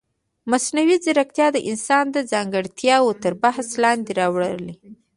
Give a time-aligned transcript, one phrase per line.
[0.51, 4.73] مصنوعي ځیرکتیا د انسان ځانګړتیاوې تر بحث لاندې راولي.